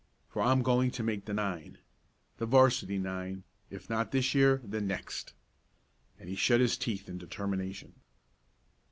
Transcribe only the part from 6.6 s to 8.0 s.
teeth in determination.